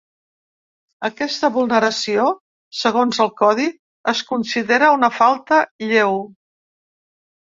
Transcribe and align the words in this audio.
Aquesta 1.07 1.49
vulneració, 1.57 2.23
segons 2.77 3.19
el 3.25 3.29
codi, 3.41 3.67
es 4.13 4.23
considera 4.31 4.87
una 4.95 5.11
falta 5.19 5.61
lleu. 5.91 6.17